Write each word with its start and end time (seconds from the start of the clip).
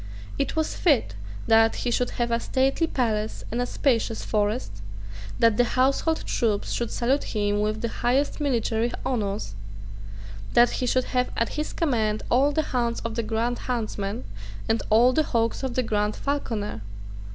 It 0.39 0.55
was 0.55 0.73
fit 0.75 1.13
that 1.45 1.75
he 1.85 1.91
should 1.91 2.09
have 2.17 2.31
a 2.31 2.39
stately 2.39 2.87
palace 2.87 3.43
and 3.51 3.61
a 3.61 3.67
spacious 3.67 4.25
forest, 4.25 4.81
that 5.37 5.57
the 5.57 5.63
household 5.77 6.25
troops 6.25 6.71
should 6.71 6.89
salute 6.89 7.35
him 7.35 7.59
with 7.61 7.81
the 7.81 7.87
highest 8.01 8.41
military 8.41 8.91
honours, 9.05 9.53
that 10.53 10.71
he 10.71 10.87
should 10.87 11.03
have 11.13 11.29
at 11.37 11.49
his 11.49 11.71
command 11.71 12.23
all 12.31 12.51
the 12.51 12.63
hounds 12.73 13.01
of 13.01 13.13
the 13.13 13.21
Grand 13.21 13.59
Huntsman 13.69 14.23
and 14.67 14.81
all 14.89 15.13
the 15.13 15.21
hawks 15.21 15.61
of 15.61 15.75
the 15.75 15.83
Grand 15.83 16.15
Falconer. 16.15 16.81